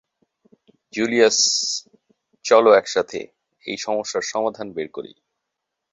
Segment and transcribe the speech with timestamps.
[0.93, 1.37] Julius,
[2.45, 3.19] চলো একসাথে
[3.63, 5.13] এই সমস্যার সমাধান বের করি।